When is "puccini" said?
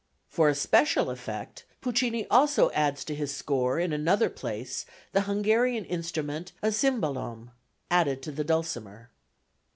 1.79-2.25